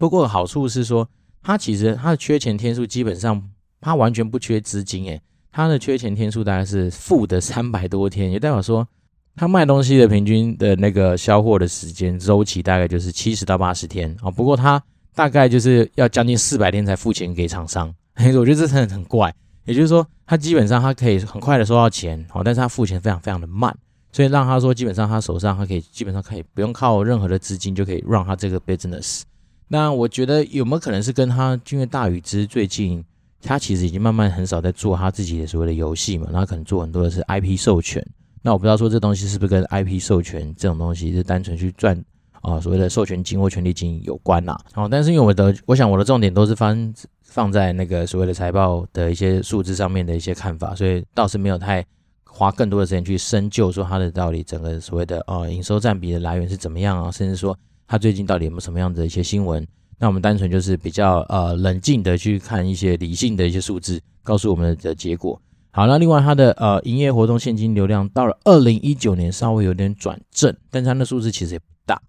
[0.00, 1.06] 不过好处是说，
[1.42, 3.50] 他其实他的缺钱天数基本上
[3.82, 5.20] 他完全不缺资金，诶，
[5.52, 8.88] 他的缺钱天数大概是负的三百多天，也代表说
[9.36, 14.30] 他卖东西的平均的那个销货的时间周期大概就是七十到八十天啊。
[14.30, 14.82] 不过他
[15.14, 19.30] 大概就是要将近四百天才付钱给厂商， 我觉得这真的很怪。
[19.66, 23.76] 也就是说，他基本上他可以很快的收到钱，好，但是他付钱非常非常的慢，
[24.12, 29.20] 所以让他说基本上他手上他可以基本上可以不用靠任何的资金就可以让他这个 business。
[29.72, 33.04] 那我觉得有没有可能是跟他因为大宇之最近
[33.40, 38.04] 他其实已经慢慢很少在做他自己的所谓的游戏嘛，那可能做很多的是 IP 授权。
[38.42, 41.96] 那我不知道说这东西是不是跟 IP 授权这种东西是单纯去赚
[42.40, 44.58] 啊所谓的授权金或权利金有关呐？
[44.72, 51.86] 好，但是因为我的我想我的重点都是放放在那个所谓的财报的一些数字上面的一些看法，所以倒是没有太
[52.24, 57.56] 花更多的时间去深究说它的到底整个所谓的呃营收占比的来源是怎么样啊，甚至说
[57.90, 59.66] 他最近到底有没有什么样的一些新闻？
[59.98, 65.42] 那我们单纯就是比较呃冷静的去看一些理性的一些数字，告诉我们的结果。
[65.72, 72.00] 好，那另外它的呃营业活动现金流量到了二零一九年稍微有点转正，但是它的数字其实也不大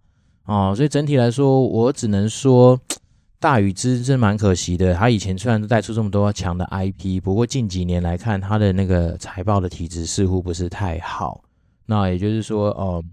[0.45, 2.79] 哦，所以整体来说，我只能说
[3.41, 4.93] 大宇之真蛮可惜的。
[4.93, 11.43] 他以前虽然都带出这么多强的 IP，不过近几年来看，他的那个财报的体质似乎不是太好。
[11.87, 13.03] 那也就是说，哦、呃，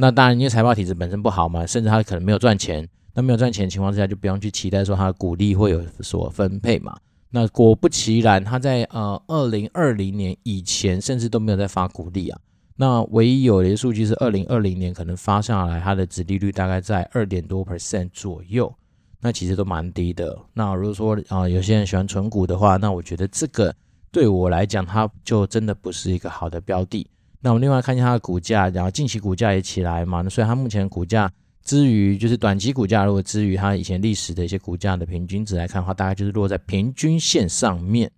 [0.00, 2.88] 那当然因为财报体质本身不好嘛，甚至它可能没有赚钱。
[3.12, 6.96] 那没有赚钱的情况之下，就不用去期待说它的股利会有所分配嘛。
[7.30, 12.40] 那果不其然，他在呃二零二零年以前甚至都没有在发股利啊。
[12.76, 18.72] 那唯一有的一个数据是二零二零年可能发下来，它的殖利率大概在二点多 percent 左右，
[19.20, 20.38] 那其实都蛮低的。
[20.54, 23.74] 那如果说啊、有些人喜欢存股的话，那我觉得这个
[24.10, 27.06] 对我来讲，它就真的不是一个好的标的。
[27.40, 31.30] 那我们另外看一下它的股价，然后近期股价也起来嘛，那所以它目前股价。
[31.62, 38.10] 至于就是短期股价，如果至于它以前历史的一些股价的平均值来看的话，大概就是落在平均线上面。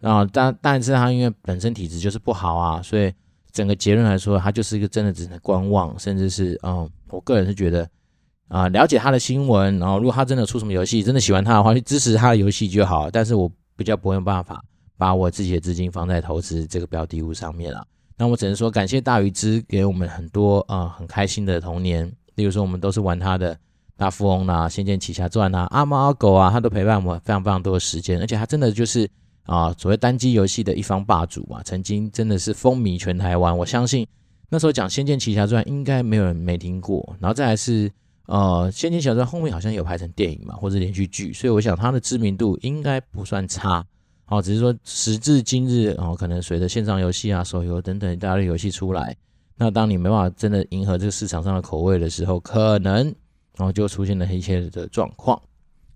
[0.00, 3.12] 啊，但但是它因为本身体质就是不好啊，所以
[3.50, 7.86] 整个结论来说，它就是一个真的只能观望，甚至是嗯，我个人是觉得
[8.46, 13.10] 啊，了解他的新闻，然后如果他真的出什么游戏，真的喜欢他的话，去支持他的游戏就好。
[13.10, 14.64] 但是我比较不会有办法
[14.96, 17.84] 把我自己的资金放在投资这个标的物上面了。
[18.18, 22.12] 那我只能说感谢大鱼之给我们很多啊很开心的童年。
[22.34, 23.58] 例如说，我们都是玩他的
[23.96, 29.10] 大富翁啊、仙剑奇侠传呐、阿猫阿狗啊，他都陪伴我们非常非常多的时间，而且他真的就是
[29.42, 33.58] 啊，所谓单机游戏的一方霸主嘛，曾经真的是风靡全台湾。
[33.58, 34.06] 我相信
[34.50, 37.16] 那时候讲仙剑奇侠传，应该没有人没听过。
[37.18, 37.90] 然后再来是
[38.26, 43.84] 呃，仙剑奇侠传后面好像有拍成电影嘛，或者连续剧，所以我想他的知名度应该不算差。
[44.28, 49.16] 哦，只是说时至今日哦，可能随着线上游戏啊、手游等等一大堆游戏出来。
[49.56, 53.06] 那当你没办法真的迎合这个市场上的口味的时候，可能
[53.56, 55.40] 然后就出现了一些的状况。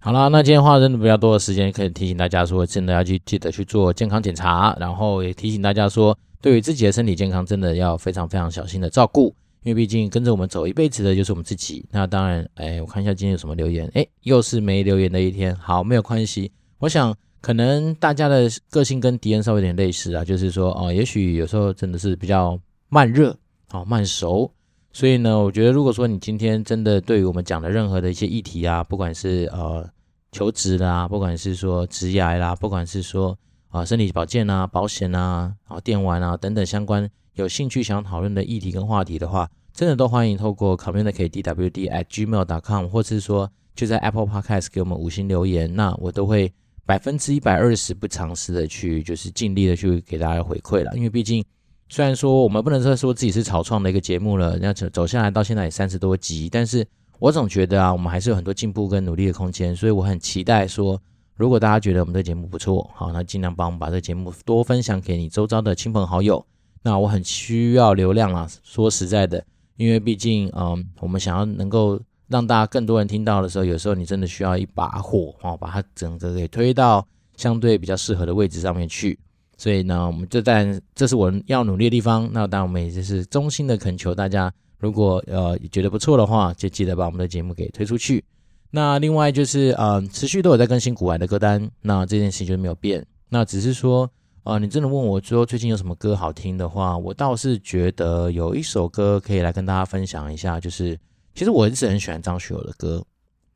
[0.01, 11.87] 好啦，那今天花真的比较多的时间，可以提醒大家说，真的要去记得去做健康检查，然后也提醒大家说，对于自己的身体健康，真的要非常非常小心的照顾，因为毕竟跟着我们走一辈子的就是我们自己。
[11.93, 15.55] 那当然，哎，我看一下今天有什么留言，哎，又是没留言的一天。
[15.55, 23.37] 好，没有关系，我想可能大家的个性跟迪恩稍微有点类似啊，就是说，哦，也许有时候真的是比较慢热。
[23.73, 24.53] 哦慢熟，
[24.93, 29.89] 所以呢，我觉得如果说你今天真的对于我们讲的任何的一些议题啊，不管是呃
[30.31, 33.39] 求职啦，不管是说职涯啦，不管是说
[33.71, 46.53] 啊、身体保健啊、保险啊、啊电玩啊等等相关有兴趣想讨论的议题跟话题的话，真的都欢迎透过 communicatedwd@gmail.com，或是说就在 Apple Podcast 给我们五星留言，那我都会
[46.87, 51.45] 百分之一百二十不尝试的去就是尽力的去给大家回馈了，因为毕竟。
[51.89, 56.87] 虽然说我们不能再说自己是草创的一个节目了，那走走下来到现在也三十多集，但是
[57.19, 60.99] 我总觉得啊，我们还是有很多进步跟努力的空间，所以我很期待说，
[61.37, 66.43] 如果大家觉得我们这节目不错，好，那尽量帮我们把这节目多分享给你周遭的亲朋好友。
[66.83, 69.45] 那我很需要流量啊，说实在的，
[69.77, 72.01] 因为毕竟嗯，我们想要能够
[72.33, 79.19] 让大家更多人听到的时候，有时候你真的需要一把火哦，把它整个给推到相对比较适合的位置上面去。
[79.59, 82.29] 所以呢，我们这但这是我要努力的地方。
[82.33, 88.25] 那当然，我们也就是衷心的恳求大家，如果呃觉得不错的话，就记得把我们的节目给推出去。
[88.71, 93.07] 那另外就是呃，持续都有在更新古玩的歌单，那这件事情就没有变。
[93.29, 94.11] 那只是说，
[94.45, 100.99] 呃，你真的问我说最近有什么歌好听的话，我倒是觉得有一首歌可以来跟大家分享一下，就是
[101.35, 103.05] 其实我一直很喜欢张学友的歌。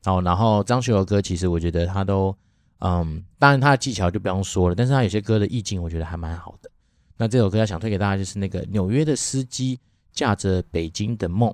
[0.05, 2.35] 哦，然后张学友的歌其实我觉得他都。
[2.79, 6.69] 嗯，当然他的技巧就不用说了，但是他有些歌的意境我觉得还蛮好的。
[7.17, 9.79] 那这首歌要想推给大家就是那个纽约的司机
[10.13, 11.51] 驾着北京的梦。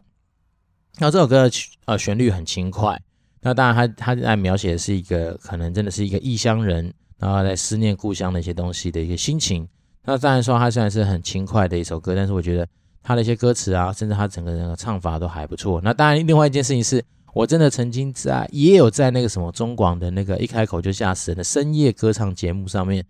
[0.98, 1.56] 那这首歌的
[1.86, 3.02] 呃旋律很轻快，
[3.40, 9.66] 那当然他他在描写的是一个可能真的是一个异乡人，然后在思念故乡的一些东西的一个心情。
[10.04, 12.68] 那当然说他虽然是很轻快的一首歌，但是我觉得
[13.04, 15.80] 他的一些歌词啊，甚至他整个人的唱法都还不错。
[15.84, 17.04] 那当然另外一件事情是。
[17.36, 23.04] 我真的曾经在也有在那个什么中广的那个一开口就吓死人的深夜歌唱节目上面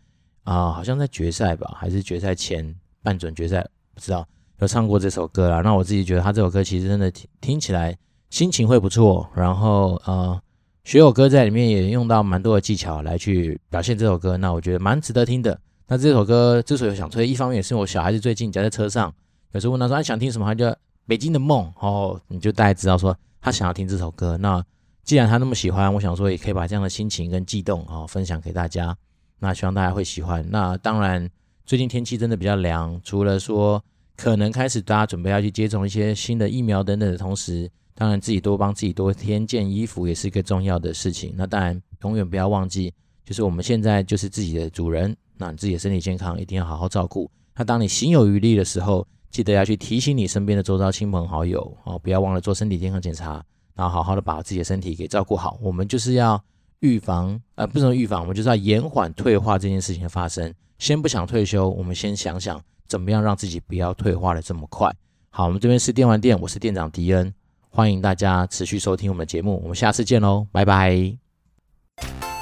[0.45, 4.25] 啊、好像在决赛吧，还是决赛前半准决赛，不知道
[4.59, 5.59] 有唱过这首歌啦。
[5.59, 7.93] 那我自己觉得他这首歌其实真的听听起来
[8.29, 10.41] 心情会不错，然后呃，
[10.85, 15.59] 学友哥在里面也用到蛮多的技巧来去表现这首歌，那我觉得蛮值得听的。
[15.87, 19.13] 那这首歌之所以想推，一方面也是我小孩子最近夹在车上，
[19.53, 20.75] 有时候问他说他想听什么，他就
[21.07, 23.17] 北京的梦哦，你就大概知道说。
[23.45, 24.63] 他想要听这首歌，那
[25.03, 28.95] 既然他那么喜欢，我想说也可以把这样的心情跟悸动、哦、分享给大家。
[29.37, 30.49] 那希望大家会喜欢。
[30.49, 31.29] 那当然，
[31.65, 33.83] 最近天气真的比较凉，除了说
[34.15, 41.33] 可能开始大家准备要去接种一些新的疫苗等等的同时，当然自己多帮自己多添件衣服也是一个重要的事情。
[41.35, 42.93] 那当然，永远不要忘记，
[43.25, 47.29] 就是我们现在就是自己的主人，那你自己的身体健康一定要好好照顾。
[47.57, 55.57] 那当你心有余力的时候，记得要去提醒你身边的周遭亲朋好友哦，不要忘了做身体健康检查，然后好好的把自己的身体给照顾好。
[55.59, 56.39] 我们就是要
[56.81, 60.53] 预防，呃，不能预防，我们就是要延缓退化这件事情的发生。
[60.77, 64.93] 先不想退休，我们先想想怎么样让自己不要退化的这么快。
[65.31, 67.33] 好，我们这边是电玩店，我是店长迪恩，
[67.69, 72.32] 欢迎大家持续收听我们的节目，我们下次见喽，拜拜。